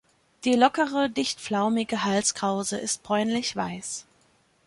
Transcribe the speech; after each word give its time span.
Die 0.45 0.55
lockere, 0.55 1.11
dicht 1.11 1.39
flaumige 1.39 2.03
Halskrause 2.03 2.79
ist 2.79 3.03
bräunlich 3.03 3.55
weiß. 3.55 4.07